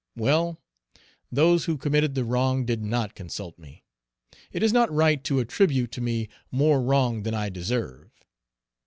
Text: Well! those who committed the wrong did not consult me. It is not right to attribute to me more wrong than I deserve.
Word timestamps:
Well! 0.15 0.59
those 1.31 1.65
who 1.65 1.77
committed 1.77 2.15
the 2.15 2.25
wrong 2.25 2.65
did 2.65 2.81
not 2.83 3.13
consult 3.13 3.59
me. 3.59 3.83
It 4.51 4.63
is 4.63 4.73
not 4.73 4.91
right 4.91 5.23
to 5.25 5.39
attribute 5.39 5.91
to 5.91 6.01
me 6.01 6.27
more 6.49 6.81
wrong 6.81 7.21
than 7.21 7.35
I 7.35 7.49
deserve. 7.49 8.09